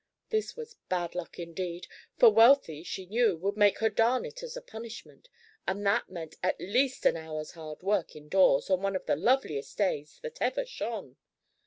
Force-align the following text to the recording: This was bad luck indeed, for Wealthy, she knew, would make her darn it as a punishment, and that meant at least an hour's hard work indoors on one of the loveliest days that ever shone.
This 0.29 0.57
was 0.57 0.77
bad 0.89 1.13
luck 1.13 1.37
indeed, 1.37 1.85
for 2.17 2.31
Wealthy, 2.31 2.81
she 2.81 3.05
knew, 3.05 3.37
would 3.37 3.55
make 3.55 3.77
her 3.77 3.89
darn 3.91 4.25
it 4.25 4.41
as 4.41 4.57
a 4.57 4.61
punishment, 4.63 5.29
and 5.67 5.85
that 5.85 6.09
meant 6.09 6.37
at 6.41 6.59
least 6.59 7.05
an 7.05 7.15
hour's 7.15 7.51
hard 7.51 7.83
work 7.83 8.15
indoors 8.15 8.71
on 8.71 8.81
one 8.81 8.95
of 8.95 9.05
the 9.05 9.15
loveliest 9.15 9.77
days 9.77 10.17
that 10.23 10.41
ever 10.41 10.65
shone. 10.65 11.17